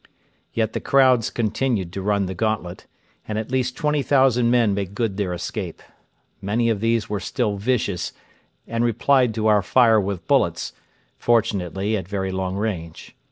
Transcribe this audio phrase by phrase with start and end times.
[0.51, 2.87] Yet the crowds continued to run the gauntlet,
[3.27, 5.83] and at least 20,000 men made good their escape.
[6.41, 8.11] Many of these were still vicious,
[8.65, 10.73] and replied to our fire with bullets,
[11.19, 13.15] fortunately at very long range.